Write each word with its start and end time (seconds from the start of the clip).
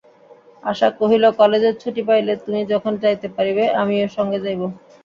আশা 0.63 0.87
কহিল, 0.99 1.23
কালেজের 1.39 1.75
ছুটি 1.81 2.01
পাইলে 2.07 2.33
তুমি 2.43 2.59
যখন 2.73 2.93
যাইতে 3.03 3.27
পারিবে, 3.35 3.63
আমিও 3.81 4.07
সঙ্গে 4.17 4.39
যাইব। 4.45 4.61